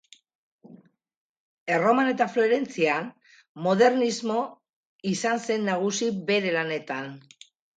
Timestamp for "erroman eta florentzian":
1.75-3.11